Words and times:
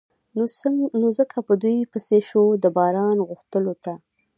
نو 0.99 1.07
ځکه 1.19 1.37
په 1.47 1.53
دوی 1.63 1.77
پسې 1.91 2.17
شو 2.29 2.43
د 2.63 2.65
باران 2.77 3.17
غوښتلو 3.27 3.73
ته. 3.83 3.93